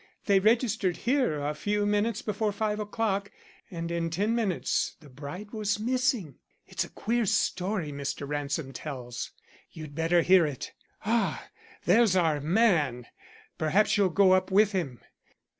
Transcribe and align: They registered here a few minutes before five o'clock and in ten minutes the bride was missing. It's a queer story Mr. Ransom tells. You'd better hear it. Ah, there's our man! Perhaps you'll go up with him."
They 0.25 0.39
registered 0.39 0.97
here 1.05 1.39
a 1.41 1.53
few 1.53 1.85
minutes 1.85 2.23
before 2.23 2.51
five 2.51 2.79
o'clock 2.79 3.29
and 3.69 3.91
in 3.91 4.09
ten 4.09 4.33
minutes 4.33 4.95
the 4.99 5.09
bride 5.11 5.51
was 5.51 5.79
missing. 5.79 6.39
It's 6.65 6.83
a 6.83 6.89
queer 6.89 7.27
story 7.27 7.91
Mr. 7.91 8.27
Ransom 8.27 8.73
tells. 8.73 9.29
You'd 9.71 9.93
better 9.93 10.23
hear 10.23 10.47
it. 10.47 10.71
Ah, 11.05 11.47
there's 11.85 12.15
our 12.15 12.39
man! 12.41 13.05
Perhaps 13.59 13.95
you'll 13.95 14.09
go 14.09 14.31
up 14.31 14.49
with 14.49 14.71
him." 14.71 15.01